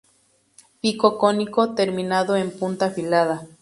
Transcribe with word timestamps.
Pico 0.81 1.19
cónico, 1.19 1.75
terminado 1.75 2.35
en 2.35 2.49
punta 2.49 2.87
afilada. 2.87 3.45